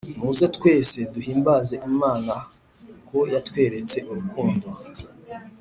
Muze 0.23 0.45
twese 0.57 0.99
,duhimbaze 1.13 1.75
imana 1.89 2.33
ko 3.09 3.17
yatweretse 3.33 3.97
urukundo. 4.11 4.67